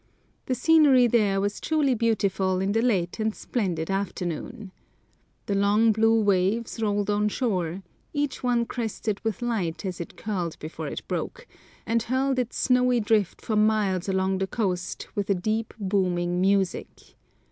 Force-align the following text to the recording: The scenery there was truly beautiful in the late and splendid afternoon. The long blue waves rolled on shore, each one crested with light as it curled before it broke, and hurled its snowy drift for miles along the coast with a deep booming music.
The 0.47 0.55
scenery 0.55 1.05
there 1.05 1.39
was 1.39 1.59
truly 1.59 1.93
beautiful 1.93 2.59
in 2.59 2.71
the 2.71 2.81
late 2.81 3.19
and 3.19 3.35
splendid 3.35 3.91
afternoon. 3.91 4.71
The 5.45 5.53
long 5.53 5.91
blue 5.91 6.19
waves 6.19 6.81
rolled 6.81 7.11
on 7.11 7.29
shore, 7.29 7.83
each 8.11 8.41
one 8.41 8.65
crested 8.65 9.19
with 9.23 9.43
light 9.43 9.85
as 9.85 10.01
it 10.01 10.17
curled 10.17 10.57
before 10.57 10.87
it 10.87 11.07
broke, 11.07 11.45
and 11.85 12.01
hurled 12.01 12.39
its 12.39 12.57
snowy 12.57 12.99
drift 12.99 13.41
for 13.41 13.55
miles 13.55 14.09
along 14.09 14.39
the 14.39 14.47
coast 14.47 15.07
with 15.13 15.29
a 15.29 15.35
deep 15.35 15.71
booming 15.77 16.41
music. 16.41 17.15